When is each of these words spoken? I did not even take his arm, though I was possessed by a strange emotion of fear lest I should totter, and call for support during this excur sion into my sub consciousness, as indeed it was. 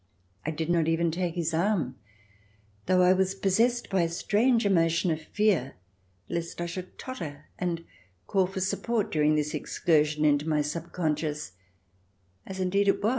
I 0.47 0.49
did 0.49 0.67
not 0.67 0.87
even 0.87 1.11
take 1.11 1.35
his 1.35 1.53
arm, 1.53 1.95
though 2.87 3.03
I 3.03 3.13
was 3.13 3.35
possessed 3.35 3.91
by 3.91 4.01
a 4.01 4.09
strange 4.09 4.65
emotion 4.65 5.11
of 5.11 5.21
fear 5.21 5.75
lest 6.27 6.59
I 6.59 6.65
should 6.65 6.97
totter, 6.97 7.45
and 7.59 7.85
call 8.25 8.47
for 8.47 8.61
support 8.61 9.11
during 9.11 9.35
this 9.35 9.53
excur 9.53 10.03
sion 10.03 10.25
into 10.25 10.49
my 10.49 10.63
sub 10.63 10.91
consciousness, 10.91 11.51
as 12.47 12.59
indeed 12.59 12.87
it 12.87 13.03
was. 13.03 13.09